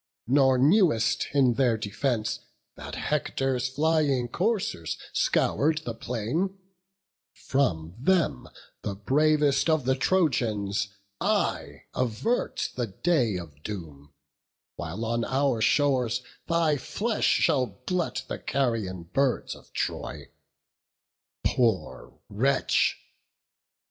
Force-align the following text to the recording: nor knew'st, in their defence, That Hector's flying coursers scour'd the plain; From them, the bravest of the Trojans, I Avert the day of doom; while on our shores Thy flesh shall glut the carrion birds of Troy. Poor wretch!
nor 0.25 0.57
knew'st, 0.57 1.27
in 1.31 1.53
their 1.53 1.77
defence, 1.77 2.39
That 2.75 2.95
Hector's 2.95 3.69
flying 3.69 4.29
coursers 4.29 4.97
scour'd 5.13 5.83
the 5.85 5.93
plain; 5.93 6.57
From 7.35 7.93
them, 7.99 8.49
the 8.81 8.95
bravest 8.95 9.69
of 9.69 9.85
the 9.85 9.93
Trojans, 9.93 10.87
I 11.19 11.83
Avert 11.93 12.71
the 12.73 12.87
day 12.87 13.35
of 13.37 13.61
doom; 13.61 14.11
while 14.75 15.05
on 15.05 15.23
our 15.23 15.61
shores 15.61 16.23
Thy 16.47 16.77
flesh 16.77 17.27
shall 17.27 17.83
glut 17.85 18.23
the 18.27 18.39
carrion 18.39 19.03
birds 19.03 19.53
of 19.53 19.71
Troy. 19.71 20.29
Poor 21.43 22.19
wretch! 22.27 22.97